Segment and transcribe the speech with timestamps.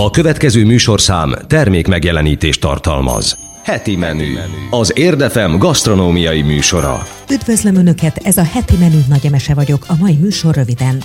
[0.00, 3.38] A következő műsorszám termék megjelenítést tartalmaz.
[3.64, 4.34] Heti menü.
[4.70, 7.06] Az Érdefem gasztronómiai műsora.
[7.30, 11.02] Üdvözlöm Önöket, ez a heti menü Nagy Emese vagyok, a mai műsor röviden.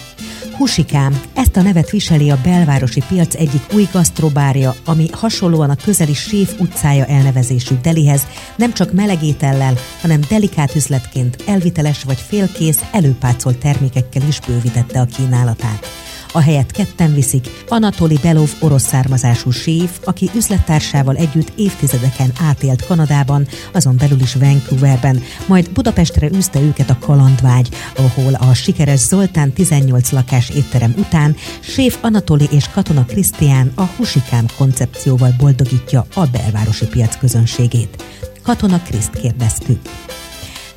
[0.57, 6.13] Husikám, ezt a nevet viseli a belvárosi piac egyik új gasztrobárja, ami hasonlóan a közeli
[6.13, 14.21] Séf utcája elnevezésű delihez nem csak melegétellel, hanem delikát üzletként elviteles vagy félkész, előpácolt termékekkel
[14.27, 15.87] is bővítette a kínálatát
[16.33, 23.47] a helyet ketten viszik Anatoli Belov orosz származású séf, aki üzlettársával együtt évtizedeken átélt Kanadában,
[23.73, 30.11] azon belül is Vancouverben, majd Budapestre űzte őket a kalandvágy, ahol a sikeres Zoltán 18
[30.11, 37.17] lakás étterem után séf Anatoli és katona Krisztián a Husikám koncepcióval boldogítja a belvárosi piac
[37.17, 38.03] közönségét.
[38.43, 39.79] Katona Kriszt kérdeztük.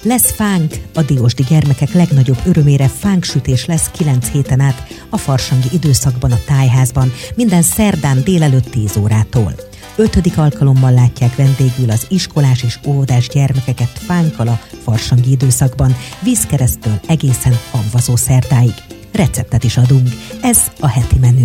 [0.06, 6.32] Lesz fánk, a diósdi gyermekek legnagyobb örömére fánksütés lesz 9 héten át a farsangi időszakban
[6.32, 9.55] a tájházban, minden szerdán délelőtt 10 órától.
[9.96, 17.59] Ötödik alkalommal látják vendégül az iskolás és óvodás gyermekeket fánkkal a farsangi időszakban, vízkeresztől egészen
[17.70, 18.74] hamvazó szerdáig.
[19.13, 20.09] Receptet is adunk,
[20.43, 21.45] ez a heti menü.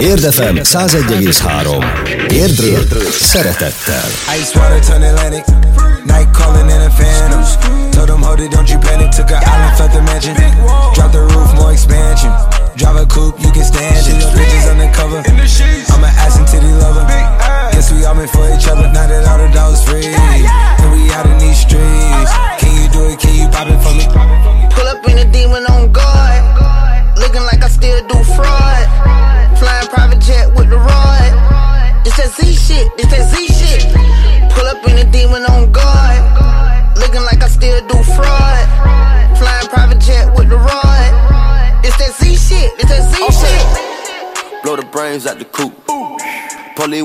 [0.00, 2.32] Érdefem 101,3.
[2.32, 4.08] Érdről, Érdről szeretettel.
[4.40, 5.83] Ice water turn Atlantic.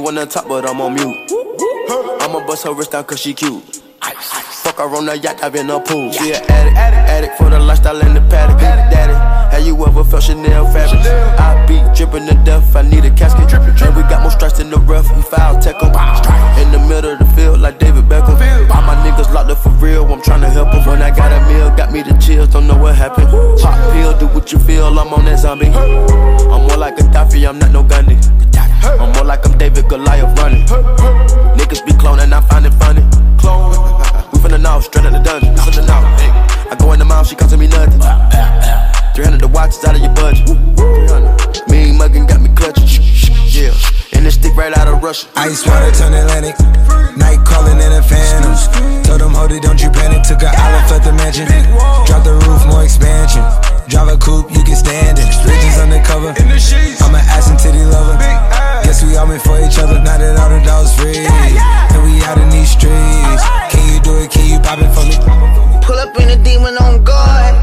[0.09, 1.15] Wanna talk, but I'm on mute.
[2.19, 3.61] I'ma bust her wrist down cause she cute.
[4.63, 6.11] Fuck her on the yacht, I've in a pool.
[6.11, 8.59] She an addict, addict for the lifestyle and the paddock.
[8.59, 9.13] Daddy,
[9.53, 11.05] have you ever felt Chanel fabric?
[11.37, 13.53] I be dripping to death, I need a casket.
[13.53, 15.93] And we got more strikes in the rough, we foul tech 'em.
[16.57, 18.33] In the middle of the field, like David Beckham.
[18.73, 20.85] All my niggas locked up for real, I'm tryna help 'em.
[20.87, 23.29] When I got a meal, got me the chills, don't know what happened.
[23.61, 25.67] Pop pill, do what you feel, I'm on that zombie.
[25.67, 28.17] I'm more like Gaddafi, I'm not no Gandhi.
[28.83, 30.65] I'm more like I'm David Goliath running.
[31.57, 33.03] Niggas be cloning, I find it funny.
[33.37, 33.71] Clone.
[34.31, 35.55] We finna know, straight out the dungeon.
[35.55, 36.01] Finna know.
[36.17, 36.31] Hey.
[36.71, 37.99] I go in the mouth, she costing me nothing.
[39.15, 40.47] 300 the watch is out of your budget.
[40.47, 41.67] 300.
[41.69, 42.87] Mean muggin' got me clutching.
[43.51, 43.73] Yeah.
[44.13, 45.27] And this stick right out of Russia.
[45.35, 46.55] Ice water turn Atlantic.
[47.17, 48.55] Night calling in a phantom.
[49.03, 50.23] Told them, hold it, don't you panic.
[50.23, 51.47] Took an island, felt the mansion.
[52.07, 53.43] Drop the roof, more expansion.
[53.89, 55.27] Drive a coupe, you can stand it.
[55.43, 56.31] Bridges undercover.
[56.37, 58.68] I'm an ass and titty lover.
[58.89, 60.01] Guess we all meant for each other.
[60.01, 61.21] Now that all the dogs free.
[61.21, 63.45] And we out in these streets.
[63.69, 64.33] Can you do it?
[64.33, 65.13] Can you pop it for me?
[65.85, 67.53] Pull up in a demon on guard.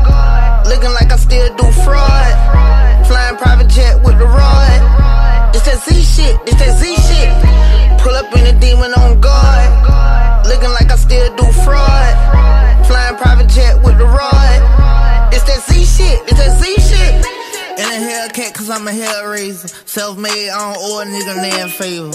[0.70, 2.30] Looking like I still do fraud.
[3.10, 4.78] Flying private jet with the rod.
[5.50, 6.38] It's that Z shit.
[6.46, 7.34] It's that Z shit.
[8.06, 10.46] Pull up in a demon on guard.
[10.46, 12.86] Looking like I still do fraud.
[12.86, 13.82] Flying private jet
[18.76, 19.68] I'm a hell raiser.
[19.86, 22.10] Self made, I don't owe a nigga land favor.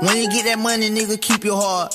[0.00, 1.94] When you get that money, nigga, keep your heart.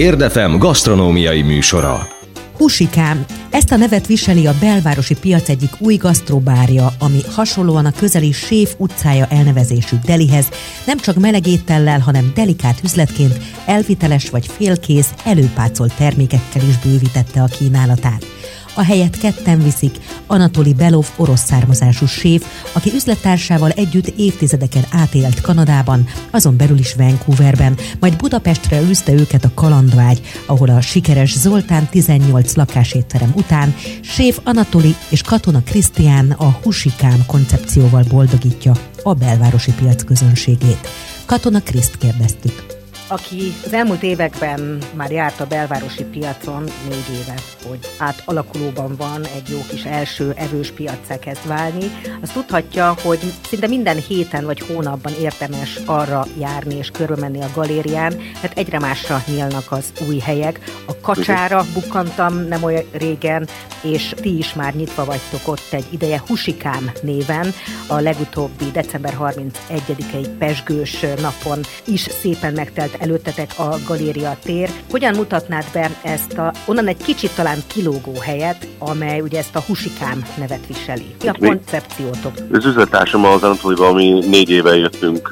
[0.00, 2.08] Érdefem gasztronómiai műsora.
[2.56, 8.32] Husikám, ezt a nevet viseli a belvárosi piac egyik új gasztrobárja, ami hasonlóan a közeli
[8.32, 10.48] Séf utcája elnevezésű delihez
[10.86, 18.26] nem csak melegétellel, hanem delikát üzletként elviteles vagy félkész, előpácolt termékekkel is bővítette a kínálatát.
[18.74, 19.96] A helyet ketten viszik,
[20.30, 27.76] Anatoli Belov orosz származású séf, aki üzlettársával együtt évtizedeken átélt Kanadában, azon belül is Vancouverben,
[28.00, 34.94] majd Budapestre űzte őket a kalandvágy, ahol a sikeres Zoltán 18 lakásétterem után séf Anatoli
[35.08, 38.72] és katona Krisztián a Husikám koncepcióval boldogítja
[39.02, 40.88] a belvárosi piac közönségét.
[41.26, 42.79] Katona Kriszt kérdeztük
[43.10, 47.34] aki az elmúlt években már járt a belvárosi piacon, négy éve,
[47.68, 51.84] hogy átalakulóban van, egy jó kis első evős piac kezd válni,
[52.22, 53.18] az tudhatja, hogy
[53.48, 59.22] szinte minden héten vagy hónapban érdemes arra járni és körülmenni a galérián, mert egyre másra
[59.26, 60.60] nyílnak az új helyek.
[60.86, 63.48] A kacsára bukkantam nem olyan régen,
[63.82, 67.52] és ti is már nyitva vagytok ott egy ideje Husikám néven,
[67.86, 74.70] a legutóbbi december 31-i pesgős napon is szépen megtelt előttetek a galéria tér.
[74.90, 79.62] Hogyan mutatnád be ezt a, onnan egy kicsit talán kilógó helyet, amely ugye ezt a
[79.66, 81.14] Husikám nevet viseli?
[81.22, 82.32] Mi a koncepciótok?
[82.52, 85.28] Az üzlettársam az Anatolival, mi négy éve jöttünk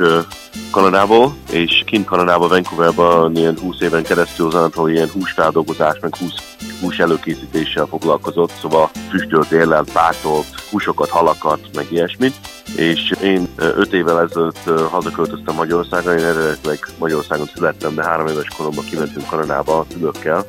[0.70, 6.32] Kanadából, és kint Kanadában, Vancouverban ilyen 20 éven keresztül az Anatoli ilyen húsfeldolgozás, meg hús,
[6.80, 12.34] hús előkészítéssel foglalkozott, szóval füstölt, érlelt, pátolt, húsokat, halakat, meg ilyesmit.
[12.76, 18.84] És én öt évvel ezelőtt hazaköltöztem Magyarországra, én eredetileg Magyarországon születtem, de három éves koromban
[18.84, 20.46] kimentünk Kanadába a szülőkkel,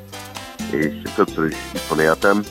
[0.72, 2.44] és többször is itthon éltem.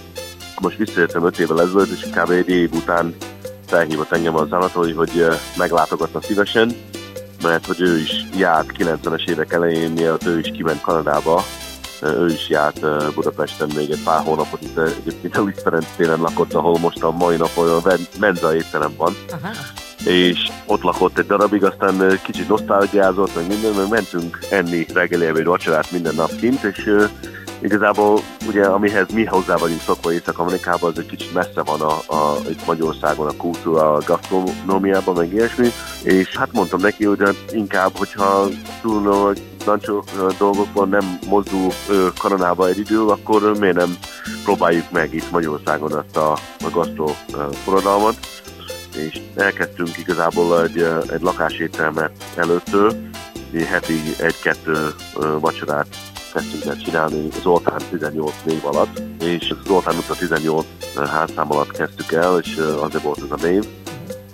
[0.60, 2.30] Most visszajöttem öt évvel ezelőtt, és kb.
[2.30, 3.14] egy év után
[3.66, 5.26] felhívott engem az Anatoli, hogy
[5.56, 6.76] meglátogatna szívesen,
[7.42, 11.44] mert hogy ő is járt 90-es évek elején, mielőtt ő is kiment Kanadába,
[12.02, 12.80] ő is járt
[13.14, 17.10] Budapesten még egy pár hónapot, itt egyébként a Liszt Ferenc téren lakott, ahol most a
[17.10, 17.82] mai nap olyan
[18.20, 19.16] menza étterem van.
[19.30, 19.50] Aha.
[20.04, 25.44] És ott lakott egy darabig, aztán kicsit nosztálgiázott, meg minden, meg mentünk enni reggeli vagy
[25.44, 26.90] vacsorát minden nap kint, és
[27.60, 32.36] igazából ugye amihez mi hozzá vagyunk szokva Észak-Amerikában, az egy kicsit messze van a, a,
[32.48, 35.68] itt Magyarországon a kultúra, a gasztronómiában, meg ilyesmi,
[36.02, 38.48] és hát mondtam neki, hogy hát inkább, hogyha
[38.82, 40.04] tudna, hogy nagyon
[40.38, 41.72] dolgokban nem mozdul
[42.18, 43.96] Kanadába egy idő, akkor miért nem
[44.44, 46.32] próbáljuk meg itt Magyarországon ezt a,
[46.64, 47.06] a gasztro
[47.64, 48.16] forradalmat
[48.96, 52.92] és elkezdtünk igazából egy, egy lakásételmet előttől,
[53.66, 54.94] heti egy-kettő
[55.40, 55.86] vacsorát
[56.32, 62.38] kezdtünk el csinálni Zoltán 18 név alatt, és Zoltán utca 18 házszám alatt kezdtük el,
[62.38, 63.64] és azért volt ez a név.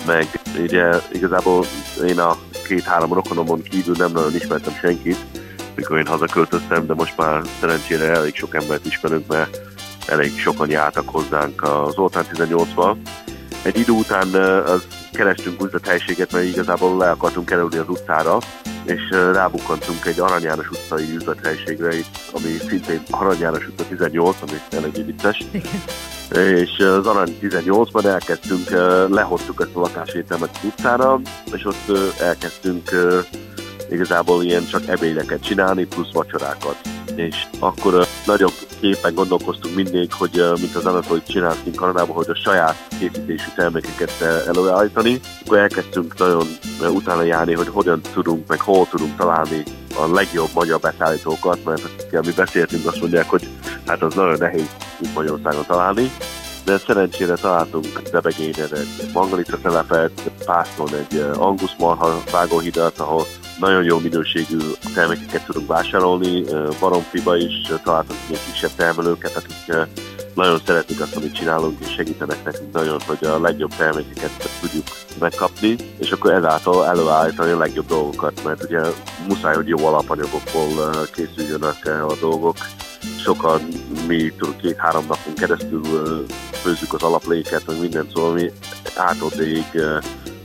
[0.06, 1.64] Meg ugye igazából
[2.06, 2.36] én a
[2.66, 5.18] két-három rokonomon kívül nem nagyon ismertem senkit,
[5.74, 9.60] mikor én hazaköltöztem, de most már szerencsére elég sok embert ismerünk, mert
[10.06, 12.96] elég sokan jártak hozzánk a Zoltán 18-ba.
[13.62, 14.34] Egy idő után
[14.64, 18.38] az kerestünk üzlethelységet, mert igazából le akartunk kerülni az utcára,
[18.84, 19.00] és
[19.32, 21.88] rábukkantunk egy Arany János utcai üzlethelységre,
[22.32, 25.44] ami szintén Arany János utca 18, ami elég vicces.
[26.32, 28.70] És az Arany 18-ban elkezdtünk,
[29.08, 31.20] lehoztuk ezt a lakásételmet az utcára,
[31.52, 32.90] és ott elkezdtünk
[33.90, 36.76] igazából ilyen csak ebédeket csinálni, plusz vacsorákat.
[37.14, 42.36] És akkor nagyobb képen gondolkoztunk mindig, hogy mint az Anatol csinált kint Kanadában, hogy a
[42.36, 45.20] saját készítésű termékeket előállítani.
[45.44, 46.46] Akkor elkezdtünk nagyon
[46.80, 49.62] utána járni, hogy hogyan tudunk, meg hol tudunk találni
[49.96, 53.48] a legjobb magyar beszállítókat, mert akikkel mi beszéltünk, azt mondják, hogy
[53.86, 54.68] hát az nagyon nehéz
[55.00, 56.10] itt Magyarországon találni
[56.64, 63.26] de szerencsére találtunk Debegényen egy mangalica telepet, Pászton egy Angus marha vágóhidat, ahol
[63.58, 64.58] nagyon jó minőségű
[64.94, 66.44] termékeket tudunk vásárolni,
[66.80, 69.88] Baromfiba is találtunk még kisebb termelőket, akik
[70.34, 74.30] nagyon szeretik azt, amit csinálunk, és segítenek nekünk nagyon, hogy a legjobb termékeket
[74.60, 74.86] tudjuk
[75.18, 78.80] megkapni, és akkor ezáltal előállítani a legjobb dolgokat, mert ugye
[79.28, 82.56] muszáj, hogy jó alapanyagokból készüljönek a dolgok.
[83.22, 83.60] Sokan
[84.06, 85.82] mi két-három napon keresztül
[86.52, 88.50] főzzük az alapléket, meg mindent, szóval mi
[88.96, 89.82] átodéig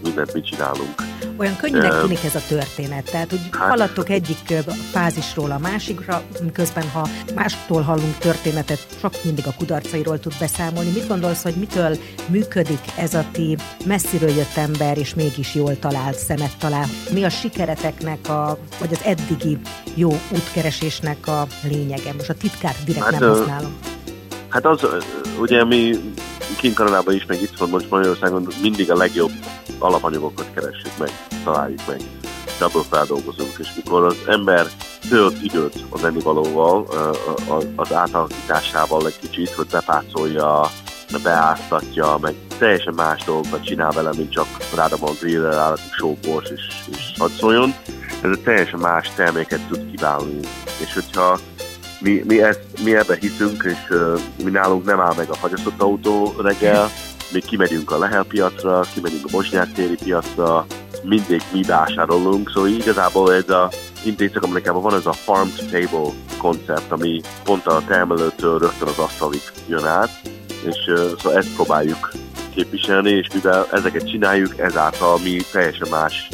[0.03, 0.95] mindent mi csinálunk.
[1.37, 4.53] Olyan könnyűnek tűnik ez a történet, tehát hogy hát, haladtok egyik
[4.91, 10.91] fázisról a másikra, miközben ha mástól hallunk történetet, csak mindig a kudarcairól tud beszámolni.
[10.91, 16.17] Mit gondolsz, hogy mitől működik ez a ti messziről jött ember, és mégis jól talált
[16.17, 16.85] szemet talál?
[17.13, 19.57] Mi a sikereteknek, a, vagy az eddigi
[19.95, 22.13] jó útkeresésnek a lényege?
[22.13, 23.77] Most a titkát direkt hát, nem használom.
[24.49, 24.87] Hát az,
[25.39, 25.95] ugye mi
[26.55, 29.31] kint Kanadában is, meg itt van most Magyarországon mindig a legjobb
[29.79, 31.09] alapanyagokat keressük meg,
[31.43, 32.01] találjuk meg,
[32.59, 34.65] double feldolgozunk, és mikor az ember
[35.09, 36.87] tölt időt az ennivalóval,
[37.75, 40.71] az átalakításával egy kicsit, hogy bepácolja,
[41.23, 47.13] beáztatja, meg teljesen más dolgokat csinál vele, mint csak rádamon griller, állati sópors és, és
[47.17, 47.73] hadd szóljon.
[48.21, 50.39] Ez egy teljesen más terméket tud kiválni.
[50.81, 51.39] És hogyha
[51.99, 55.81] mi, mi, ezt, mi ebbe hiszünk, és uh, mi nálunk nem áll meg a fagyasztott
[55.81, 56.89] autó reggel,
[57.31, 60.65] mi kimegyünk a Lehel piacra, kimegyünk a Bosnyák téri piacra,
[61.03, 63.69] mindig mi vásárolunk, szóval igazából ez a
[64.03, 68.97] intézek Amerikában van ez a farm to table koncept, ami pont a termelőtől rögtön az
[68.97, 70.21] asztalig jön át,
[70.65, 72.11] és uh, szóval ezt próbáljuk
[72.55, 76.29] képviselni, és mivel ezeket csináljuk, ezáltal mi teljesen más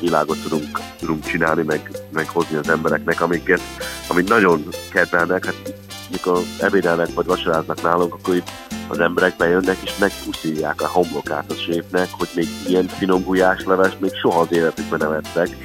[0.00, 3.60] világot tudunk, tudunk csinálni, meg, meg hozni az embereknek, amiket,
[4.08, 5.74] amit nagyon kedvelnek, hát
[6.10, 8.50] mikor ebédelnek vagy vacsoráznak nálunk, akkor itt
[8.88, 14.10] az emberek bejönnek és megpuszíják a homlokát a séfnek, hogy még ilyen finom gulyásleves még
[14.14, 15.56] soha az életükben nem ettek,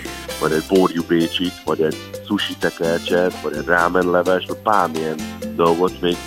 [0.41, 5.15] vagy egy borjú bécsit, vagy egy sushi tekercset, vagy egy rámen leves, vagy bármilyen
[5.55, 6.17] dolgot még,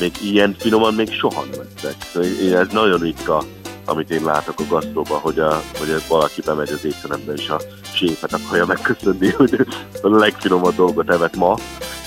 [0.00, 1.94] még ilyen finoman még soha nem ettek.
[2.12, 3.44] Szóval ez nagyon ritka
[3.88, 7.60] amit én látok a gasztróban, hogy, a, hogy valaki bemegy az étterembe, és a
[7.94, 9.66] séfet akarja megköszönni, hogy
[10.02, 11.56] a legfinomabb dolgot evett ma,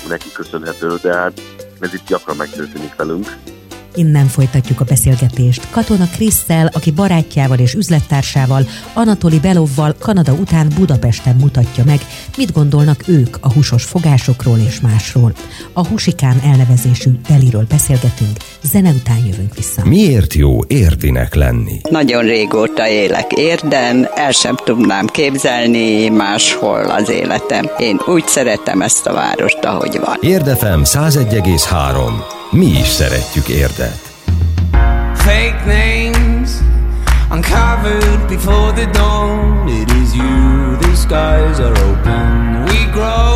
[0.08, 1.42] neki köszönhető, de hát
[1.80, 3.38] ez itt gyakran megtörténik velünk.
[3.96, 5.70] Innen folytatjuk a beszélgetést.
[5.70, 12.00] Katona Krisszel, aki barátjával és üzlettársával, Anatoli Belovval Kanada után Budapesten mutatja meg,
[12.38, 15.34] mit gondolnak ők a húsos fogásokról és másról.
[15.74, 19.86] A Husikán elnevezésű deliről beszélgetünk, zene után jövünk vissza.
[19.86, 21.82] Miért jó érdinek lenni?
[21.90, 27.70] Nagyon régóta élek érden, el sem tudnám képzelni máshol az életem.
[27.78, 30.18] Én úgy szeretem ezt a várost, ahogy van.
[30.22, 34.00] Érdefem 101,3 Mi is szeretjük érdet.
[35.16, 36.50] Fake names
[37.30, 39.68] uncovered before the dawn.
[39.68, 42.64] It is you, the skies are open.
[42.64, 43.31] We grow, we grow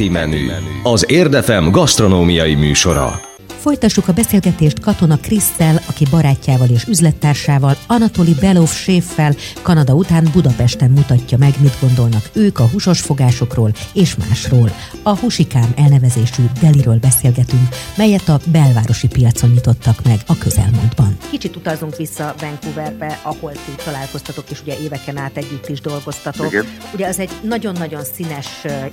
[0.00, 0.50] Heti menü.
[0.82, 3.29] Az Érdefem gasztronómiai műsora.
[3.60, 10.90] Folytassuk a beszélgetést Katona Krisszel, aki barátjával és üzlettársával, Anatoli Belov séffel Kanada után Budapesten
[10.90, 14.72] mutatja meg, mit gondolnak ők a húsos fogásokról és másról.
[15.02, 21.16] A Husikám elnevezésű deliről beszélgetünk, melyet a belvárosi piacon nyitottak meg a közelmúltban.
[21.30, 26.46] Kicsit utazunk vissza Vancouverbe, ahol ti találkoztatok, és ugye éveken át együtt is dolgoztatok.
[26.46, 26.64] Igen.
[26.94, 28.46] Ugye az egy nagyon-nagyon színes,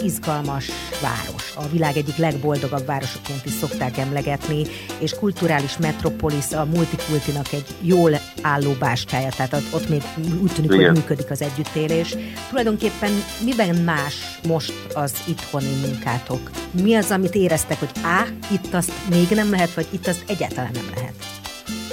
[0.04, 0.66] izgalmas
[1.02, 1.54] város.
[1.56, 4.57] A világ egyik legboldogabb városoként is szokták emlegetni,
[5.00, 8.12] és kulturális metropolis a multikultinak egy jól
[8.42, 10.02] álló bástája, tehát ott- még
[10.42, 10.86] úgy tűnik, Igen.
[10.90, 12.16] hogy működik az együttélés.
[12.50, 13.12] Tulajdonképpen
[13.44, 14.16] miben más
[14.48, 16.50] most az itthoni munkátok?
[16.84, 20.72] Mi az, amit éreztek, hogy á, itt azt még nem lehet, vagy itt azt egyáltalán
[20.74, 21.14] nem lehet?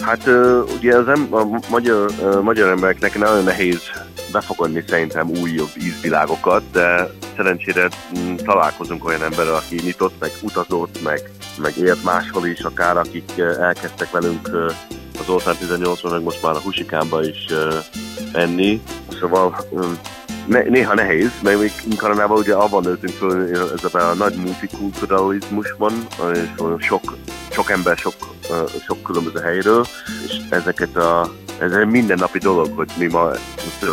[0.01, 0.29] Hát
[0.79, 3.79] ugye az em, a magyar, ö, magyar embereknek nagyon nehéz
[4.33, 11.31] befogadni szerintem újabb ízvilágokat, de szerencsére mm, találkozunk olyan emberrel, aki nyitott, meg utazott, meg,
[11.59, 14.71] meg élt máshol is, akár akik ö, elkezdtek velünk ö,
[15.19, 17.79] az Oltán 18-ban, meg most már a Husikámba is ö,
[18.33, 18.83] enni.
[19.21, 19.57] Szóval
[20.47, 23.43] ne, néha nehéz, mert még Kanadában ugye abban nőttünk föl,
[23.75, 25.93] ezzel a nagy multikulturalizmusban,
[26.33, 27.17] és sok,
[27.51, 28.15] sok ember sok,
[28.87, 29.85] sok különböző helyről,
[30.27, 33.31] és ezeket a ez egy mindennapi dolog, hogy mi ma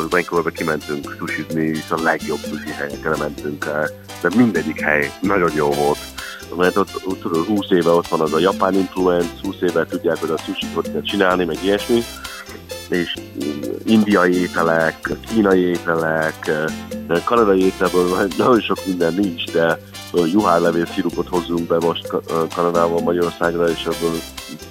[0.10, 3.90] Vancouverbe kimentünk sushizni, és a legjobb sushi helyekre mentünk el,
[4.22, 5.98] de mindegyik hely nagyon jó volt.
[6.58, 10.18] Mert ott, ott tudod, 20 éve ott van az a japán influence, 20 éve tudják,
[10.18, 12.02] hogy a sushi hogy kell csinálni, meg ilyesmi,
[12.90, 13.14] és
[13.86, 16.52] indiai ételek, kínai ételek,
[17.24, 19.80] kanadai ételből nagyon sok minden nincs, de
[20.14, 24.12] juhárlevél szirupot hozzunk be most Ka- ö, Kanadából Magyarországra, és abból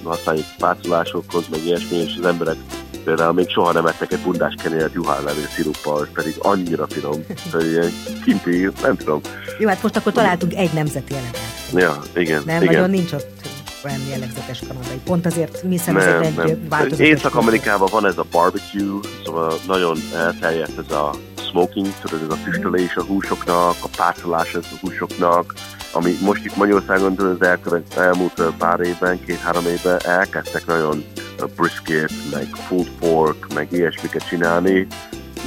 [0.03, 2.55] használjuk pácolásokhoz, meg ilyesmi, és az emberek
[3.03, 7.91] például még soha nem ettek egy bundás kenyeret juhárlevél sziruppal, pedig annyira finom, hogy ilyen
[8.23, 9.21] kinti, nem tudom.
[9.59, 11.39] Jó, hát most akkor találtunk egy nemzeti elemet.
[11.73, 12.73] Ja, igen, Nem, igen.
[12.73, 13.41] nagyon nincs ott
[13.85, 15.01] olyan jellegzetes kanadai.
[15.05, 16.67] Pont azért, mi Nem, egy nem.
[16.69, 17.07] változatos.
[17.07, 21.11] Észak-Amerikában van ez a barbecue, szóval nagyon elterjedt ez a
[21.49, 25.53] smoking, tudod, ez a füstölés a húsoknak, a pácolás a húsoknak,
[25.93, 31.03] ami most itt Magyarországon tudod, az elkövet, elmúlt pár évben, két-három évben elkezdtek nagyon
[31.47, 34.87] brisket, meg pulled pork, meg ilyesmiket csinálni,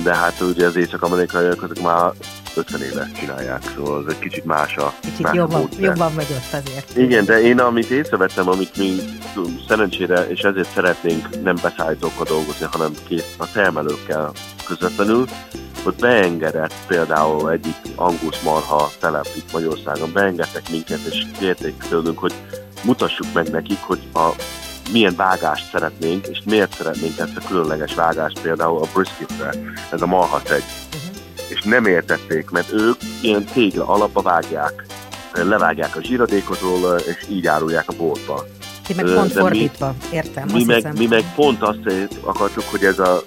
[0.02, 2.12] de hát ugye az észak-amerikaiak azok már
[2.56, 5.82] 50 éve csinálják, szóval az egy kicsit más a Kicsit más jobban, módszer.
[5.82, 6.96] jobban vagy ott azért.
[6.96, 8.96] Igen, de én amit észrevettem, amit mi
[9.68, 14.32] szerencsére, és ezért szeretnénk nem beszállítókkal dolgozni, hanem két a termelőkkel
[14.66, 15.26] közvetlenül,
[15.82, 22.32] hogy beengedett például egyik angusz marha telep itt Magyarországon, beengedtek minket, és kérték tőlünk, hogy
[22.84, 24.28] mutassuk meg nekik, hogy a
[24.92, 29.50] milyen vágást szeretnénk, és miért szeretnénk ezt a különleges vágást például a brisketre,
[29.90, 30.64] ez a marhategy.
[31.48, 34.86] És nem értették, mert ők ilyen tégla alapba vágják,
[35.32, 38.44] levágják a zsíradékot róla, és így árulják a boltba.
[38.86, 40.48] Ti meg pont de mi- fordítva, értem.
[40.52, 40.94] Mi meg, hiszem.
[40.98, 41.78] mi meg pont azt
[42.24, 43.22] akartuk, hogy ez a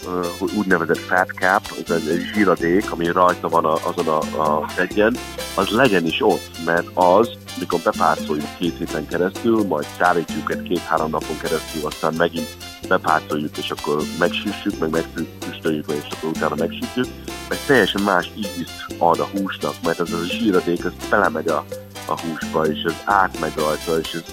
[0.57, 5.17] úgynevezett fat cap, ez egy zsíradék, ami rajta van a, azon a, a egyen,
[5.55, 11.09] az legyen is ott, mert az, mikor bepárcoljuk két héten keresztül, majd szállítjuk egy két-három
[11.09, 17.07] napon keresztül, aztán megint bepárcoljuk, és akkor megsüssük, meg megfüstöljük, és akkor utána megsütjük,
[17.49, 21.65] meg teljesen más ízt ad a húsnak, mert az a zsíradék, az belemegy a,
[22.05, 24.23] a húsba, és ez átmegy rajta, és ez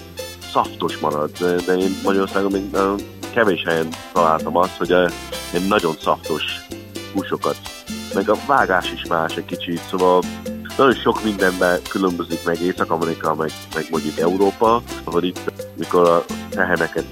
[0.55, 1.31] szaftos marad,
[1.65, 2.63] de, én Magyarországon még
[3.33, 4.91] kevés helyen találtam azt, hogy
[5.53, 6.43] egy nagyon szaftos
[7.13, 7.57] húsokat,
[8.13, 10.21] meg a vágás is más egy kicsit, szóval
[10.77, 15.39] nagyon sok mindenben különbözik meg Észak-Amerika, meg, meg mondjuk Európa, ahol itt,
[15.77, 17.05] mikor a teheneket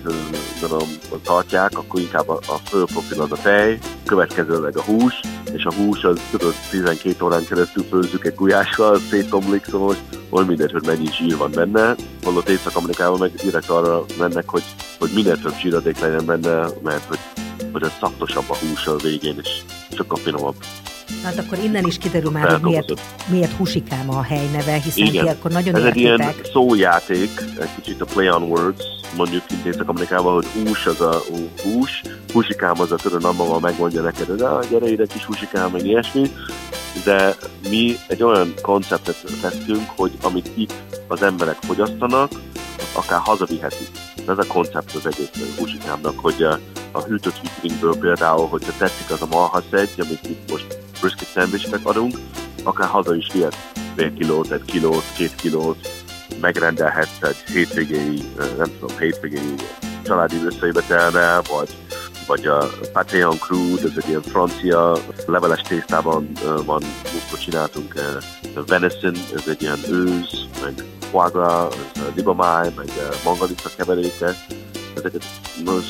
[0.59, 0.89] gondolom,
[1.23, 5.19] tartják, akkor inkább a, a fő profil az a tej, következőleg a hús,
[5.53, 9.95] és a hús az tudod 12 órán keresztül főzzük egy gulyással, szétomlik, szóval
[10.29, 11.95] olyan mindegy, hogy mennyi zsír van benne.
[12.23, 14.63] Holott Észak-Amerikában meg direkt arra mennek, hogy,
[14.99, 17.19] hogy minél több zsíradék legyen benne, mert hogy,
[17.71, 19.49] hogy az szaktosabb a hús a végén, és
[19.95, 20.55] sokkal finomabb.
[21.23, 22.93] Hát akkor innen is kiderül már, hogy miért,
[23.29, 25.23] miért Husikám a helyneve, hiszen Igen.
[25.23, 28.83] ti akkor nagyon Ez egy ilyen szójáték, egy kicsit a play on words,
[29.15, 31.21] mondjuk itt Észak-Amerikában, hogy hús az a
[31.63, 32.01] hús,
[32.33, 36.31] húsikám az a tudod, abban megmondja neked, hogy ah, gyere ide kis húsikám, meg ilyesmi,
[37.03, 37.35] de
[37.69, 40.73] mi egy olyan konceptet tesztünk, hogy amit itt
[41.07, 42.31] az emberek fogyasztanak,
[42.93, 43.89] akár hazavihetik.
[44.27, 46.47] Ez a koncept az egész húsikámnak, hogy
[46.93, 51.85] a, a hűtött vitringből például, hogyha tetszik az a marhaszegy, amit itt most brisket szendvicsnek
[51.85, 52.17] adunk,
[52.63, 53.57] akár haza is vihet
[53.95, 55.87] fél kilót, egy kilót, két kilót,
[56.41, 58.21] megrendelhetsz egy hétvégéi,
[58.57, 59.55] nem tudom, hétvégéi
[60.03, 61.69] családi összejövetelre, vagy,
[62.27, 66.31] vagy a Patreon Crude, ez egy ilyen francia leveles tésztában
[66.65, 67.93] van, múltkor csináltunk
[68.67, 71.75] venison, ez egy ilyen őz, meg foie gras,
[72.15, 72.87] libamáj, meg
[73.23, 74.35] mangalica keveréke,
[74.95, 75.23] ezeket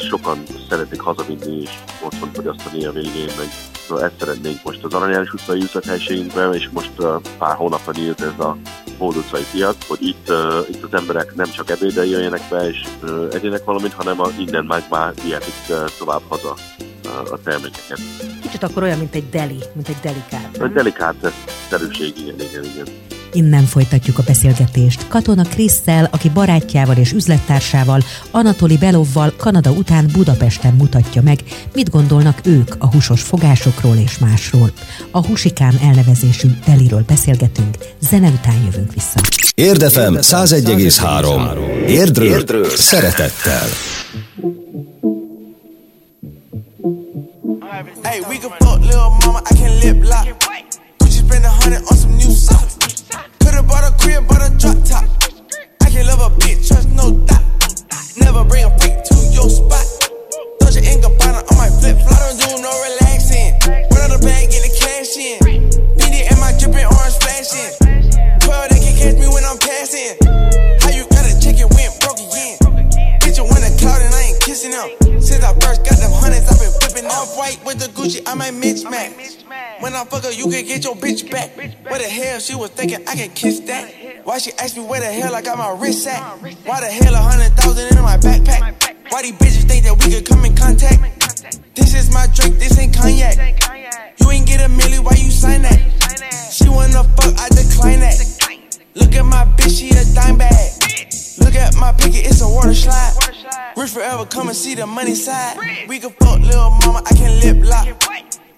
[0.10, 1.70] sokan szeretnék hazavinni és
[2.04, 3.48] otthon fogyasztani a végén, meg
[3.88, 6.92] szóval ezt szeretnénk most az Aranyáris utcai üzlethelységünkben, és most
[7.38, 8.58] pár hónapra nyílt ez a
[8.98, 12.84] Hold utcai piac, hogy itt, uh, itt az emberek nem csak ebédel jöjjenek be és
[13.04, 16.56] uh, egyenek valamit, hanem a, innen meg már vihetik uh, tovább haza
[17.32, 18.00] a termékeket.
[18.42, 20.58] Kicsit akkor olyan, mint egy deli, mint egy delikát.
[20.62, 21.34] Egy delikát
[21.70, 23.12] szerűség, igen, igen, igen.
[23.34, 25.08] Innen folytatjuk a beszélgetést.
[25.08, 31.39] Katona Krisszel, aki barátjával és üzlettársával, Anatoli Belovval Kanada után Budapesten mutatja meg,
[31.74, 34.72] mit gondolnak ők a húsos fogásokról és másról.
[35.12, 39.19] A Husikám elnevezésű deliről beszélgetünk, zene után jövünk vissza.
[39.56, 41.88] Érdefem 101,3.
[41.88, 43.67] Érdről, Érdről szeretettel.
[48.04, 50.26] Hey, we can fuck little mama, I can lip lock.
[50.98, 53.03] Gucci spend a hundred on some new socks.
[53.63, 55.06] Could've bought a crib, bought a drop top.
[55.82, 57.43] I can't love a bitch, trust no doubt.
[58.17, 59.86] Never bring a freak to your spot.
[60.60, 63.56] Dolce and Gabbana on my flip flop, don't do no relaxing.
[63.63, 65.39] Run out the bag, get the cash in.
[65.95, 67.71] Beat and my dripping orange flashing.
[68.43, 70.17] 12, they can catch me when I'm passing.
[70.82, 71.06] How you
[74.65, 75.21] and I ain't kissing them.
[75.21, 78.34] Since I first got them hundreds, I've been flipping off white with the Gucci, I
[78.36, 79.43] might mismatch.
[79.82, 81.56] When I fuck her, you can get your bitch back.
[81.58, 83.91] Where the hell she was thinking I can kiss that?
[84.23, 86.21] Why she asked me where the hell I got my wrist at?
[86.65, 89.12] Why the hell a hundred thousand in my backpack?
[89.12, 90.99] Why these bitches think that we could come in contact?
[91.76, 93.38] This is my drink, this ain't cognac.
[94.19, 95.12] You ain't get a milli, why
[103.93, 105.56] forever, come and see the money side.
[105.88, 107.86] We can fuck little mama, I can lip lock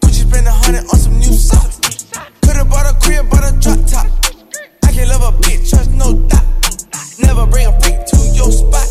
[0.02, 2.08] Could you spend a hundred on some new socks.
[2.42, 4.08] Could've bought a crib, bought a drop top.
[4.88, 6.48] I can love a bitch, trust no doubt.
[7.20, 8.88] Never bring a freak to your spot.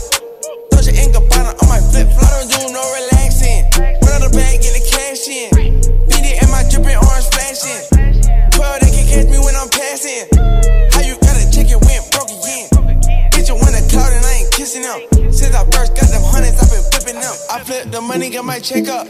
[0.68, 3.64] Dolce and Gabbana on my flip flop, don't do no relaxing.
[4.04, 5.48] Run out the bag, get the cash in.
[5.48, 7.88] It and my dripping orange flashing.
[8.52, 10.28] 12, they can catch me when I'm passing.
[10.92, 11.16] How you
[14.83, 15.33] them.
[15.33, 17.35] Since I first got them hundreds, I've been flipping them.
[17.51, 19.07] I flip the money, got my check up.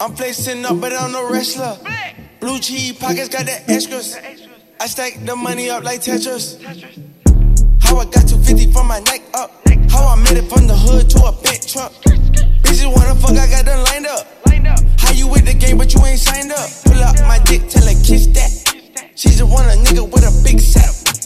[0.00, 1.76] I'm flexing up, but I'm no wrestler.
[2.40, 4.16] Blue cheese pockets got the extras.
[4.80, 6.62] I stack the money up like Tetris.
[7.82, 9.50] How I got 250 from my neck up.
[9.90, 11.92] How I made it from the hood to a big truck.
[12.62, 14.26] Bitches wanna fuck, I got them lined up.
[14.98, 16.68] How you with the game, but you ain't signed up?
[16.84, 18.50] Pull up my dick, tell her kiss that.
[19.16, 21.17] She just want a nigga with a big setup.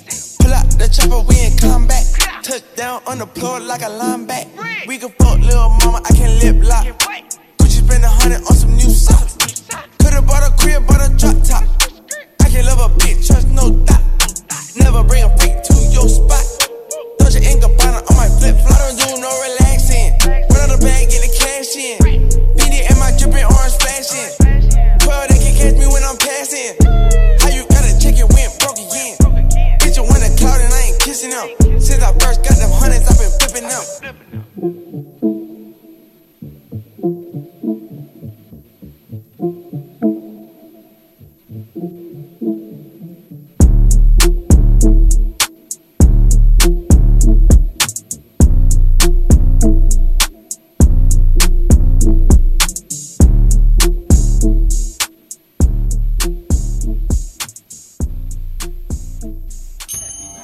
[0.43, 2.05] Pull out the chopper, we in combat.
[2.43, 4.87] Touchdown on the floor like a linebacker.
[4.87, 6.85] We can fuck little mama, I can lip lock
[7.59, 9.37] Could you spend a hundred on some new socks.
[9.99, 11.65] Could've bought a crib, bought a drop top.
[12.41, 14.03] I can love a bitch, trust no doubt.
[14.77, 16.32] Never bring a freak to your spot.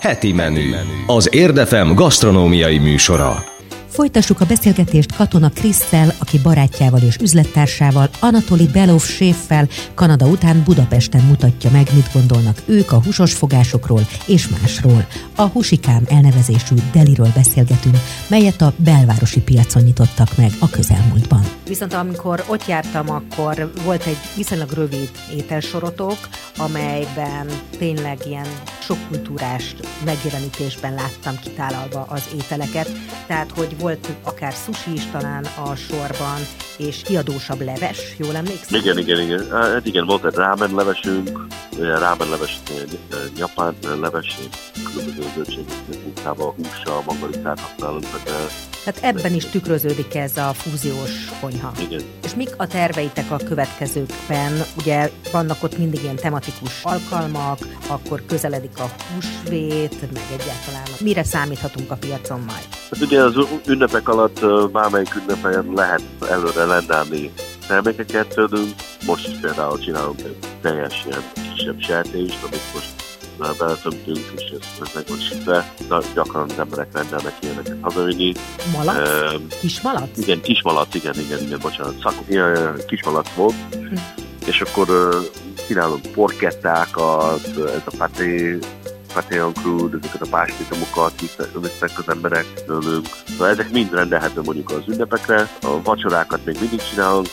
[0.09, 0.75] Heti menü.
[1.07, 3.58] Az Érdefem gasztronómiai műsora.
[3.99, 11.25] Folytassuk a beszélgetést Katona Krisztel, aki barátjával és üzlettársával, Anatoli Belov séffel Kanada után Budapesten
[11.25, 15.07] mutatja meg, mit gondolnak ők a húsos fogásokról és másról.
[15.37, 17.97] A Husikám elnevezésű deliről beszélgetünk,
[18.29, 21.43] melyet a belvárosi piacon nyitottak meg a közelmúltban.
[21.67, 27.47] Viszont amikor ott jártam, akkor volt egy viszonylag rövid ételsorotok, amelyben
[27.79, 28.47] tényleg ilyen
[28.79, 32.91] sokkultúrás megjelenítésben láttam kitálalva az ételeket,
[33.27, 33.88] tehát hogy volt
[34.23, 36.41] akár sushi is talán a sorban,
[36.77, 38.81] és kiadósabb leves, jól emlékszem?
[38.81, 39.51] Igen, igen, igen.
[39.51, 41.47] Hát igen, volt egy rámen levesünk,
[41.79, 42.59] rámen leves,
[43.37, 44.39] japán leves,
[44.93, 48.07] különböző zöldségek munkával, hússal, mangalicát használunk.
[48.85, 51.73] Tehát ebben is tükröződik ez a fúziós konyha.
[51.81, 52.03] Igen.
[52.25, 54.53] És mik a terveitek a következőkben?
[54.79, 61.91] Ugye vannak ott mindig ilyen tematikus alkalmak, akkor közeledik a húsvét, meg egyáltalán mire számíthatunk
[61.91, 62.78] a piacon majd?
[62.91, 63.35] Hát ugye az
[63.67, 67.33] ünnepek alatt bármelyik ünnepen lehet előre rendelni
[67.67, 68.75] termékeket tőlünk.
[69.07, 71.23] Most is például csinálunk egy teljes ilyen
[71.55, 72.91] kisebb sertést, amit most
[73.39, 75.73] már beletömtünk, és ez, ez meg van sütve.
[75.89, 78.33] Na, Gyakran az emberek rendelnek ilyeneket hazavinni.
[78.73, 78.97] Malac?
[78.97, 80.09] Ö, Kis malac?
[80.17, 83.55] igen, kismalac, igen, igen, igen, bocsánat, szak, ilyen, kismalac volt,
[84.47, 85.15] és akkor uh,
[85.67, 88.59] csinálunk porkettákat, ez a paté,
[89.19, 93.07] paté en crude, ezeket a páspitomokat visznek az emberek tőlünk.
[93.29, 97.29] Szóval ezek mind rendelhető mondjuk az ünnepekre, a vacsorákat még mindig csinálunk,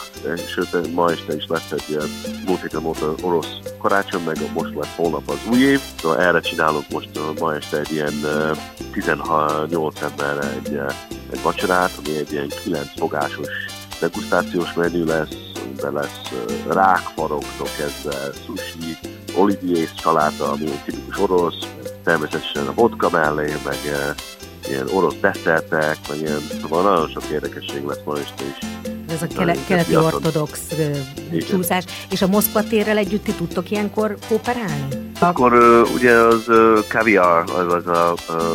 [0.48, 2.08] sőt ma este is lesz egy ilyen
[2.46, 6.40] múlt héten volt az orosz karácsony, meg most lesz holnap az új év, szóval erre
[6.40, 8.58] csinálunk most ma este egy ilyen uh,
[8.92, 10.80] 18 emberre egy,
[11.32, 13.48] egy vacsorát, ami egy ilyen 9 fogásos
[14.00, 18.98] degustációs menü lesz, de lesz ö, rákfaroktól kezdve sushi,
[19.36, 21.68] olivier saláta, ami egy tipikus orosz,
[22.04, 23.78] természetesen a vodka mellé, meg
[24.70, 28.68] ilyen orosz desszertek, meg ilyen, szóval nagyon sok érdekesség lesz ma este is.
[29.10, 31.06] Ez a kele- keleti ortodox Igen.
[31.48, 31.84] csúszás.
[32.10, 34.88] És a Moszkva térrel együtt ti tudtok ilyenkor kooperálni?
[35.20, 38.54] Akkor ö, ugye az ö, kaviar, az, az a ö,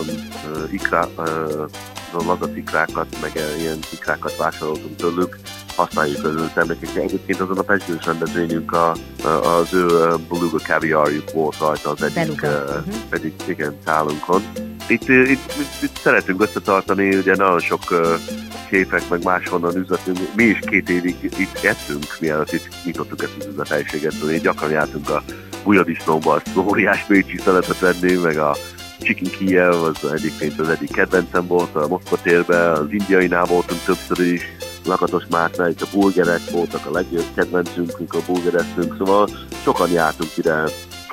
[0.71, 1.65] ikra, ö,
[2.13, 5.39] a lazac ikrákat, meg ilyen ikrákat vásároltunk tőlük,
[5.81, 7.01] használjuk az ő termékekre.
[7.01, 9.87] Egyébként azon a pesgős rendezvényünk a, a, az ő
[10.29, 12.97] beluga kaviarjuk volt rajta az egyik, ö, mhm.
[13.11, 14.43] egyik igen, szálunkon.
[14.89, 17.81] Itt, itt, itt, itt, szeretünk összetartani, ugye nagyon sok
[18.71, 20.19] képek, meg máshonnan üzletünk.
[20.35, 25.11] Mi is két évig itt ettünk, mielőtt itt nyitottuk ezt az üzlethelyiséget, szóval gyakran jártunk
[25.11, 25.23] a
[25.65, 28.57] Bujadisznóba, azt óriás bécsi szeletet venni, meg a
[29.03, 34.33] Chicken Kiev, az egyébként az egyik kedvencem volt a Moszkva térben, az indiainál voltunk többször
[34.33, 34.43] is,
[34.85, 39.29] Lakatos Márknál, itt a burgerek voltak a legjobb kedvencünk, mikor burgereztünk, szóval
[39.63, 40.65] sokan jártunk ide,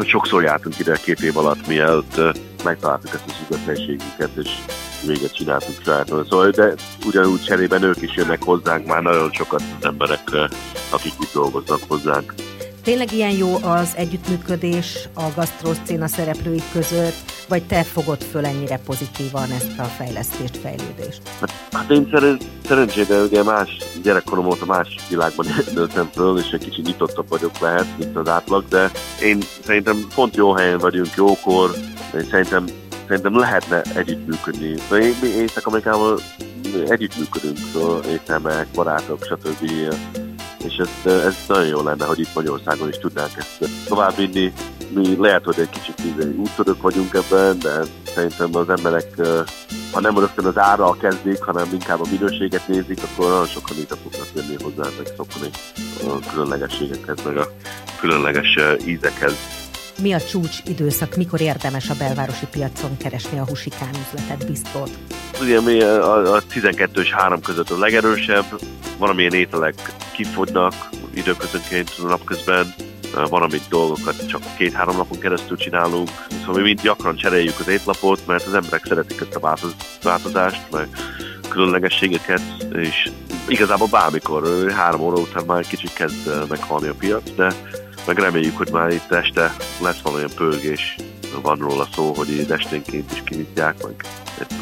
[0.05, 2.21] sokszor jártunk ide két év alatt, mielőtt
[2.63, 4.49] megtaláltuk ezt az üzlethelyiségünket, és
[5.05, 6.25] véget csináltunk sajáton.
[6.29, 6.73] Szóval, de
[7.05, 10.31] ugyanúgy cserében ők is jönnek hozzánk, már nagyon sokat az emberek,
[10.91, 12.33] akik itt dolgoznak hozzánk.
[12.87, 17.15] Tényleg ilyen jó az együttműködés a gasztroszcéna szereplői között,
[17.47, 21.21] vagy te fogod föl ennyire pozitívan ezt a fejlesztést, fejlődést?
[21.71, 25.45] Hát, én szeren, szerencsére ugye más gyerekkorom óta más világban
[25.75, 30.35] nőttem föl, és egy kicsit nyitottabb vagyok lehet, mint az átlag, de én szerintem pont
[30.35, 31.75] jó helyen vagyunk, jókor,
[32.13, 32.65] és szerintem,
[33.07, 34.77] szerintem lehetne együttműködni.
[34.77, 36.19] Szóval én, mi Észak-Amerikával
[36.87, 39.71] együttműködünk, szóval éttermek, barátok, stb.
[40.67, 44.53] És ez, ez nagyon jó lenne, hogy itt Magyarországon is tudnánk ezt továbbvinni.
[44.93, 49.43] Mi lehet, hogy egy kicsit így úttörők vagyunk ebben, de szerintem az emberek, eh,
[49.91, 53.95] ha nem rögtön az árral kezdik, hanem inkább a minőséget nézik, akkor nagyon sokan ide
[54.03, 55.49] fognak jönni hozzá, meg szokni
[56.03, 57.47] a különlegességekhez, meg a
[57.99, 59.56] különleges eh, ízekhez.
[60.01, 64.89] Mi a csúcs időszak, mikor érdemes a belvárosi piacon keresni a husikán üzletet, biztot?
[65.41, 68.45] Ugye mi a, a 12 és 3 között a legerősebb,
[68.97, 69.75] valamilyen ételek
[70.11, 70.73] kifogynak
[71.13, 72.73] időközönként napközben,
[73.29, 78.27] van, amit dolgokat csak két-három napon keresztül csinálunk, szóval mi mind gyakran cseréljük az étlapot,
[78.27, 80.87] mert az emberek szeretik ezt a változ, változást, meg
[81.49, 82.41] különlegességeket,
[82.73, 83.09] és
[83.47, 87.53] igazából bármikor, három óra után már kicsit kezd meghalni a piac, de
[88.07, 90.95] meg reméljük, hogy már itt este lesz valamilyen pörgés,
[91.41, 94.05] van róla szó, hogy így esténként is kinyitják, meg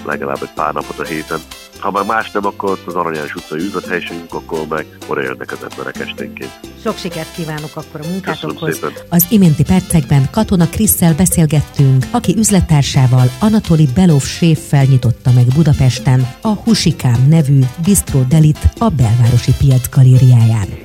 [0.05, 1.39] legalább egy pár napot a héten.
[1.79, 5.99] Ha már más nem, akkor az Aranyás utcai üzlethelyiségünk, akkor meg oda jönnek az emberek
[5.99, 6.59] esténként.
[6.83, 8.79] Sok sikert kívánok akkor a munkátokhoz.
[9.09, 16.47] Az iménti percekben Katona Krisszel beszélgettünk, aki üzlettársával Anatoli Belov séffel nyitotta meg Budapesten a
[16.53, 20.84] Husikám nevű Bistro Delit a belvárosi piac galériáján.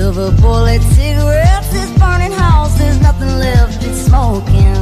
[0.00, 4.80] silver bullet cigarettes, this burning house, there's nothing left, it's smoking.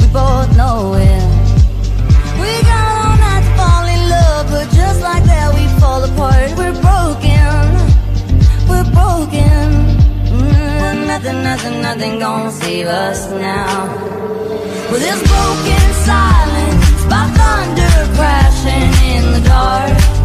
[0.00, 1.24] We both know it.
[2.42, 6.50] We got all night to fall in love, but just like that we fall apart.
[6.58, 7.54] We're broken,
[8.70, 9.66] we're broken.
[10.34, 13.86] Mm, nothing, nothing, nothing gonna save us now.
[14.90, 20.23] With this broken silence, by thunder crashing in the dark,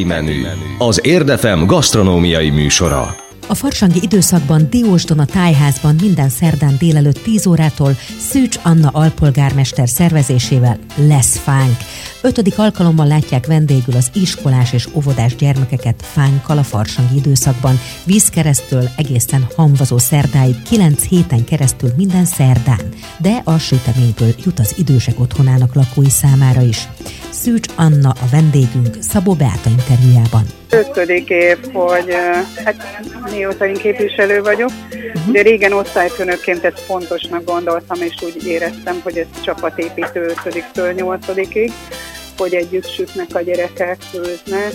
[0.00, 0.42] Heti menü.
[0.78, 3.16] Az Érdefem gasztronómiai műsora.
[3.46, 10.78] A farsangi időszakban Diósdon a tájházban minden szerdán délelőtt 10 órától Szűcs Anna alpolgármester szervezésével
[10.96, 11.76] lesz fánk.
[12.22, 17.78] Ötödik alkalommal látják vendégül az iskolás és óvodás gyermekeket fánkkal a farsangi időszakban.
[18.04, 22.88] Vízkeresztől egészen hamvazó szerdáig, 9 héten keresztül minden szerdán.
[23.18, 26.88] De a süteményből jut az idősek otthonának lakói számára is.
[27.30, 30.59] Szűcs Anna a vendégünk Szabó Beáta interjújában.
[30.70, 32.14] Ötödik év, hogy
[32.64, 35.32] hát mióta én képviselő vagyok, uh-huh.
[35.32, 41.72] de régen osztályfőnökként ezt fontosnak gondoltam, és úgy éreztem, hogy ez csapatépítő 5-től 8-ig,
[42.36, 44.72] hogy együtt sütnek a gyerekek, főznek,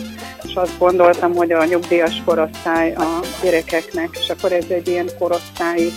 [0.47, 5.91] és azt gondoltam, hogy a nyugdíjas korosztály a gyerekeknek, és akkor ez egy ilyen korosztályi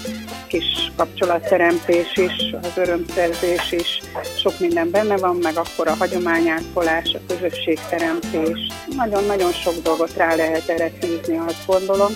[0.47, 4.01] kis kapcsolatteremtés is, az örömszerzés is,
[4.39, 8.59] sok minden benne van, meg akkor a hagyományátkolás, a közösségteremtés.
[8.97, 12.13] Nagyon-nagyon sok dolgot rá lehet erre tűzni, azt gondolom,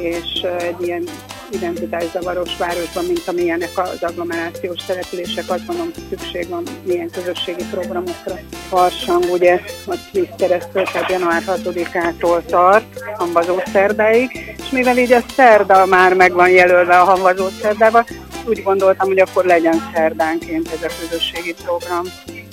[0.00, 1.04] és egy ilyen
[1.52, 8.38] identitászavaros városban, mint amilyenek az agglomerációs települések, azt gondolom, hogy szükség van milyen közösségi programokra.
[8.68, 15.86] Farsang ugye a vízkeresztül, tehát január 6-ától tart, hamvazó szerdáig, és mivel így a szerda
[15.86, 18.04] már meg van jelölve a hamvazó szerdával,
[18.44, 22.02] úgy gondoltam, hogy akkor legyen szerdánként ez a közösségi program.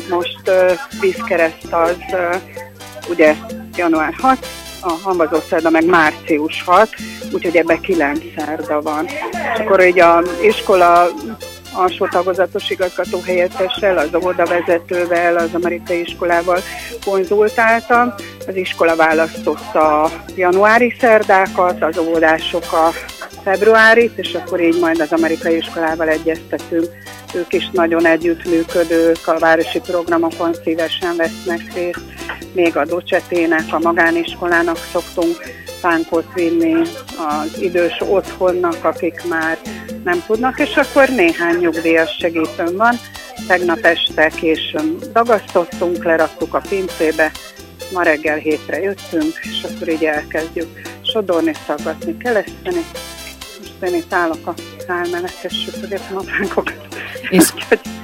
[0.10, 2.36] Most uh, vízkereszt az uh,
[3.10, 3.36] ugye
[3.76, 4.48] január 6,
[4.82, 6.90] a hamvazó szerda meg március 6,
[7.32, 9.06] úgyhogy ebben kilenc szerda van.
[9.54, 11.08] És akkor így a iskola
[11.74, 16.60] alsó tagozatos igazgató helyettessel, az óvodavezetővel, az amerikai iskolával
[17.06, 18.14] konzultáltam.
[18.48, 22.90] Az iskola választotta a januári szerdákat, az óvodások a
[23.44, 26.88] februárit, és akkor így majd az amerikai iskolával egyeztetünk.
[27.34, 32.04] Ők is nagyon együttműködők, a városi programokon szívesen vesznek részt,
[32.54, 35.38] még a docsetének, a magániskolának szoktunk
[35.80, 36.74] fánkot vinni
[37.18, 39.58] az idős otthonnak, akik már
[40.04, 42.96] nem tudnak, és akkor néhány nyugdíjas segítőm van.
[43.48, 47.32] Tegnap este későn dagasztottunk, leraktuk a pincébe,
[47.94, 52.86] ma reggel hétre jöttünk, és akkor így elkezdjük sodorni, szaggatni, keleszteni.
[53.60, 54.54] Most én itt állok a
[54.88, 56.89] szál mellett, és sütögetem a fánkokat.
[57.30, 57.48] És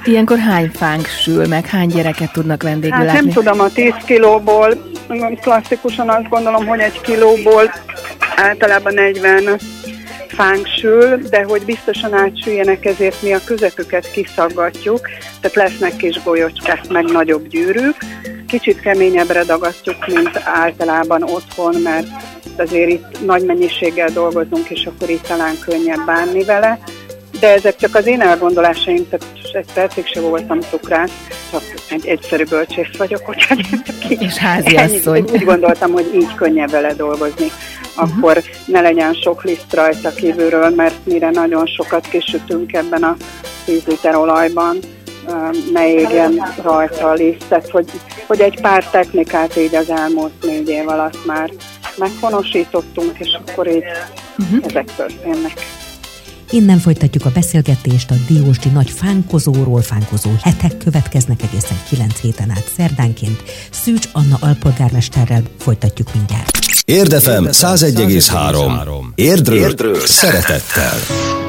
[0.04, 3.20] ilyenkor hány fánk sül, meg hány gyereket tudnak vendégül Hát látni?
[3.20, 4.92] nem tudom, a 10 kilóból,
[5.40, 7.72] klasszikusan azt gondolom, hogy egy kilóból
[8.36, 9.58] általában 40
[10.28, 15.00] fánk sül, de hogy biztosan átsüljenek, ezért mi a közepüket kiszaggatjuk,
[15.40, 17.96] tehát lesznek kis golyocskák, meg nagyobb gyűrűk.
[18.46, 22.06] Kicsit keményebbre dagasztjuk, mint általában otthon, mert
[22.56, 26.78] azért itt nagy mennyiséggel dolgozunk, és akkor itt talán könnyebb bánni vele.
[27.40, 31.10] De ezek csak az én elgondolásaim, tehát egy percig se voltam cukrász,
[31.50, 33.66] csak egy egyszerű bölcsész vagyok, úgyhogy
[34.08, 35.24] És háziasszony.
[35.32, 37.50] Úgy gondoltam, hogy így könnyebb vele dolgozni.
[37.94, 43.16] Akkor ne legyen sok liszt rajta kívülről, mert mire nagyon sokat kisütünk ebben a
[43.64, 44.78] 10 liter olajban,
[45.72, 47.90] ne égjen rajta a liszt, tehát hogy,
[48.26, 51.50] hogy egy pár technikát így az elmúlt négy év alatt már
[51.96, 53.84] meghonosítottunk, és akkor így
[54.38, 54.64] uh-huh.
[54.64, 55.52] ezek történnek.
[56.50, 62.70] Innen folytatjuk a beszélgetést a Diósdi nagy fánkozóról, fánkozó hetek következnek egészen 9 héten át
[62.76, 63.42] szerdánként.
[63.70, 66.58] Szűcs Anna alpolgármesterrel folytatjuk mindjárt.
[66.84, 69.04] Érdefem 101,3.
[69.14, 71.45] Érdről, Érdről szeretettel.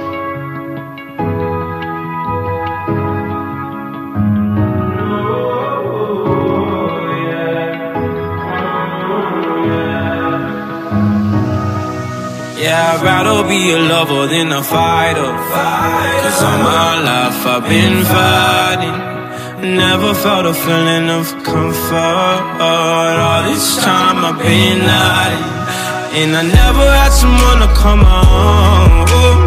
[12.98, 15.22] I'd rather be a lover than a fighter.
[15.22, 19.76] Cause all my life I've been fighting.
[19.78, 22.42] Never felt a feeling of comfort.
[22.60, 25.46] All this time I've been hiding.
[26.22, 29.47] And I never had someone to come on.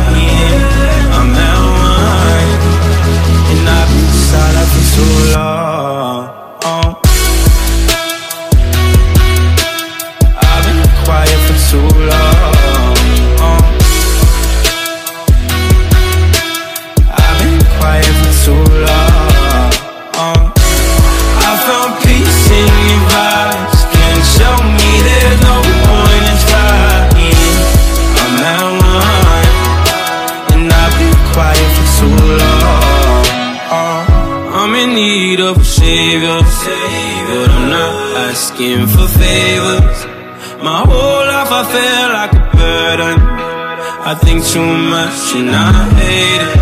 [44.51, 46.59] Too much and I hate it.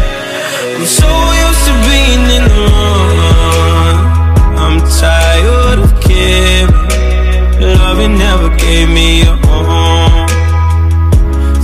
[0.77, 1.09] I'm so
[1.45, 3.97] used to being in the wrong.
[4.63, 6.69] I'm tired of caring.
[7.81, 10.29] Loving never gave me a home.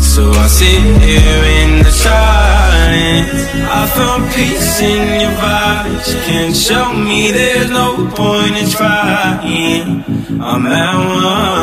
[0.02, 3.46] So I sit here in the silence.
[3.80, 6.10] I found peace in your vibes.
[6.26, 10.04] Can't show me there's no point in trying.
[10.42, 11.55] I'm at one,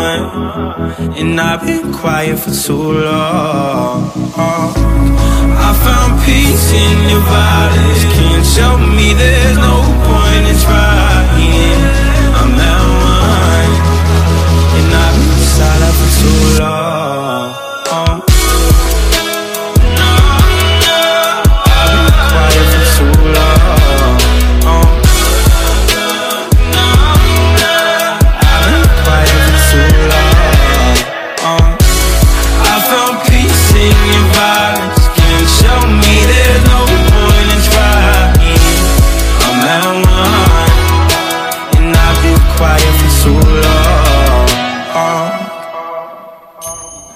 [1.19, 4.11] and I've been quiet for too long.
[4.37, 8.03] I found peace in your vibes.
[8.15, 9.77] Can't show me there's no
[10.07, 11.22] point in trying.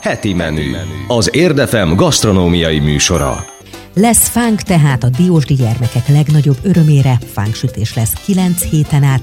[0.06, 0.76] Heti menü.
[1.08, 3.44] Az Érdefem gasztronómiai műsora.
[3.94, 9.20] Lesz fánk tehát a diósdi gyermekek legnagyobb örömére, fánksütés lesz 9 héten át.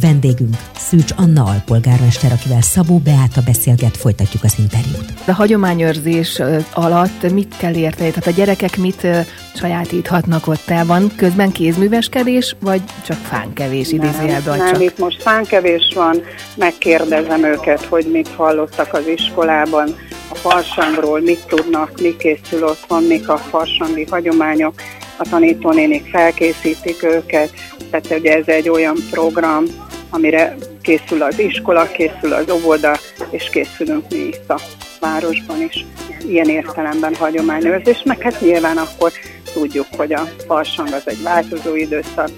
[0.00, 5.04] Vendégünk Szűcs Anna alpolgármester, akivel Szabó Beáta beszélget, folytatjuk az interjút.
[5.26, 6.42] A hagyományőrzés
[6.74, 8.10] alatt mit kell érteni?
[8.10, 9.06] Tehát a gyerekek mit
[9.54, 10.86] sajátíthatnak ott el?
[10.86, 14.58] Van közben kézműveskedés, vagy csak fánkevés idézőjelben?
[14.58, 14.82] Nem, csak...
[14.82, 16.22] itt most fánkevés van,
[16.56, 19.94] megkérdezem őket, hogy mit hallottak az iskolában,
[20.32, 24.74] a farsangról, mit tudnak, mi készül otthon, mik a farsangi hagyományok,
[25.16, 27.50] a tanítónénik felkészítik őket,
[27.90, 29.64] tehát ugye ez egy olyan program,
[30.10, 32.96] amire készül az iskola, készül az óvoda,
[33.30, 34.60] és készülünk mi itt a
[35.00, 35.86] városban is.
[36.26, 39.12] Ilyen értelemben hagyományőrzés, meg hát nyilván akkor
[39.52, 42.30] tudjuk, hogy a farsang az egy változó időszak,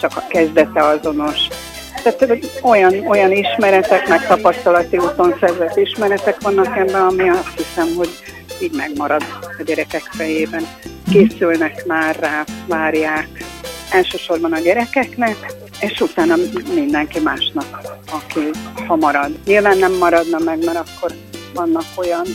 [0.00, 1.38] csak a kezdete azonos,
[2.02, 8.08] tehát olyan, olyan ismeretek, meg tapasztalati úton szerzett ismeretek vannak ebben, ami azt hiszem, hogy
[8.62, 9.22] így megmarad
[9.58, 10.66] a gyerekek fejében.
[11.10, 13.28] Készülnek már rá, várják,
[13.90, 15.36] elsősorban a gyerekeknek,
[15.80, 16.34] és utána
[16.74, 17.80] mindenki másnak,
[18.10, 18.50] aki
[18.86, 19.30] ha marad.
[19.44, 21.12] Nyilván nem maradna meg, mert akkor
[21.54, 22.26] vannak olyan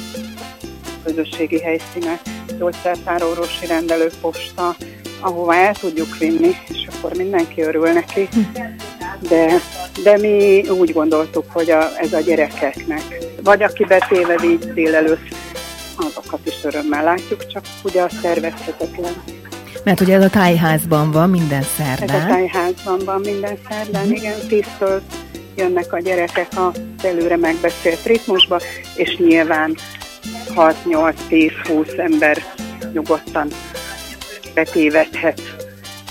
[1.03, 2.19] közösségi helyszínek,
[2.57, 4.75] gyógyszertár, orvosi rendelőposta,
[5.19, 8.29] ahová el tudjuk vinni, és akkor mindenki örül neki.
[9.19, 9.59] De,
[10.03, 13.01] de mi úgy gondoltuk, hogy a, ez a gyerekeknek,
[13.43, 15.35] vagy aki betéve így délelőtt,
[15.95, 19.13] azokat is örömmel látjuk, csak ugye a szervezhetetlen.
[19.83, 22.09] Mert ugye ez a tájházban van minden szerdán.
[22.09, 24.17] Ez a tájházban van minden szerdán, uh-huh.
[24.17, 25.01] igen, tisztől
[25.55, 26.71] jönnek a gyerekek a
[27.03, 28.59] előre megbeszélt ritmusba,
[28.95, 29.75] és nyilván
[30.55, 32.37] 6-8-10-20 ember
[32.93, 33.47] nyugodtan
[34.53, 35.56] betévedhet,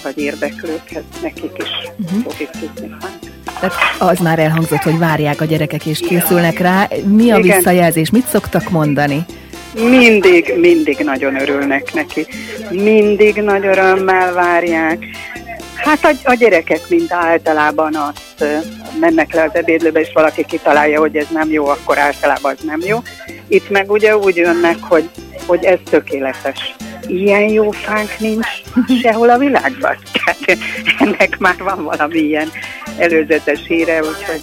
[0.03, 2.23] vagy érdeklődhet nekik is uh-huh.
[2.23, 2.97] fogítani
[3.61, 6.89] tehát az már elhangzott, hogy várják a gyerekek és készülnek rá.
[7.05, 7.57] Mi a Igen.
[7.57, 8.11] visszajelzés?
[8.11, 9.25] Mit szoktak mondani?
[9.75, 12.27] Mindig, mindig nagyon örülnek neki.
[12.71, 15.05] Mindig nagy örömmel várják.
[15.75, 18.45] Hát a, a gyerekek mint általában azt
[19.01, 22.81] mennek le az ebédlőbe, és valaki kitalálja, hogy ez nem jó, akkor általában az nem
[22.87, 22.99] jó.
[23.49, 25.09] Itt meg ugye úgy jönnek, hogy,
[25.47, 26.77] hogy ez tökéletes.
[27.09, 28.47] Ilyen jó fánk nincs
[29.03, 29.97] sehol a világban.
[30.25, 30.59] Tehát
[30.99, 32.49] ennek már van valami ilyen
[32.99, 34.43] előzetes híre, úgyhogy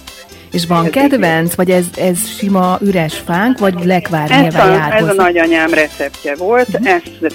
[0.54, 5.12] és van kedvenc, vagy ez, ez sima üres fánk, vagy lekvár ez a, ez a
[5.12, 6.88] nagyanyám receptje volt, uh-huh.
[6.88, 7.34] ezt,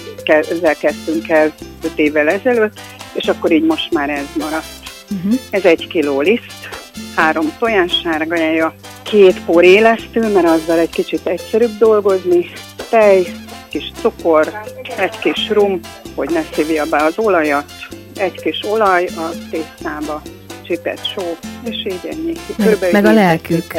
[0.50, 1.52] ezzel kezdtünk el
[1.84, 2.80] 5 évvel ezelőtt,
[3.12, 4.64] és akkor így most már ez maradt.
[5.10, 5.40] Uh-huh.
[5.50, 6.68] Ez egy kiló liszt,
[7.16, 12.46] három tojás sárgája, két por élesztő, mert azzal egy kicsit egyszerűbb dolgozni,
[12.90, 13.26] tej,
[13.70, 14.60] kis cukor,
[14.98, 15.80] egy kis rum,
[16.14, 17.72] hogy ne szívja be az olajat,
[18.16, 20.22] egy kis olaj a tésztába,
[20.62, 22.32] csipet só, és így ennyi.
[22.56, 23.72] Körülbelül meg a lelkük.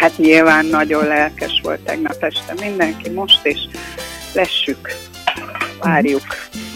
[0.00, 3.58] Hát nyilván nagyon lelkes volt tegnap este mindenki, most is
[4.34, 4.92] lessük,
[5.80, 6.22] várjuk.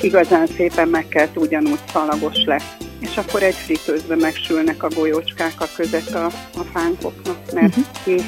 [0.01, 5.67] Igazán szépen meg kell ugyanúgy szalagos lesz és akkor egy fritőzbe megsülnek a golyócskák a
[5.77, 6.25] között a,
[6.55, 7.85] a fánkoknak, mert uh-huh.
[8.05, 8.25] ki,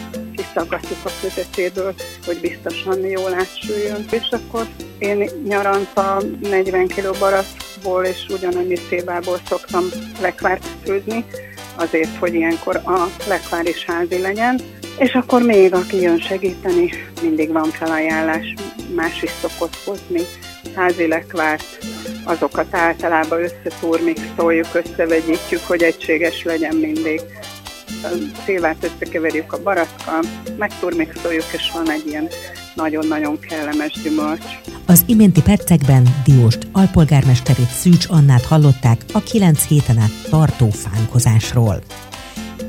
[0.59, 1.95] kiszaggatjuk a közöttéből,
[2.27, 4.05] hogy biztosan jól átsüljön.
[4.11, 4.67] És akkor
[4.99, 9.85] én nyaranta 40 kg barackból és ugyanannyi szébából szoktam
[10.21, 11.25] lekvárt főzni,
[11.75, 14.61] azért, hogy ilyenkor a lekvár is házi legyen.
[14.99, 16.91] És akkor még, aki jön segíteni,
[17.23, 18.55] mindig van felajánlás,
[18.95, 20.21] más is szokott hozni
[20.75, 21.79] házi lekvárt,
[22.25, 27.21] azokat általában összeturmixoljuk, összevegyítjük, hogy egységes legyen mindig.
[28.45, 30.21] Szilvát összekeverjük a barackkal,
[30.59, 32.29] megturmixoljuk, és van egy ilyen
[32.75, 34.45] nagyon-nagyon kellemes gyümölcs.
[34.87, 41.83] Az iménti percekben Dióst alpolgármesterét Szűcs Annát hallották a kilenc héten át tartó fánkozásról.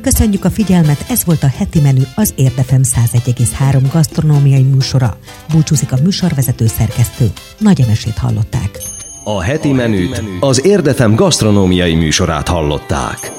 [0.02, 5.18] Köszönjük a figyelmet, ez volt a heti menü az Érdefem 101,3 gasztronómiai műsora.
[5.52, 7.32] Búcsúzik a műsorvezető szerkesztő.
[7.58, 8.70] Nagy emesét hallották.
[9.24, 13.39] A heti menüt az Érdefem gasztronómiai műsorát hallották.